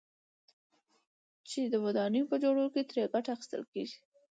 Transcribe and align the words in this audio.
چې 1.49 1.59
د 1.73 1.75
ودانيو 1.85 2.29
په 2.31 2.35
جوړولو 2.43 2.73
كې 2.75 2.81
ترې 2.89 3.03
گټه 3.13 3.29
اخيستل 3.33 3.61
كېږي، 3.71 3.97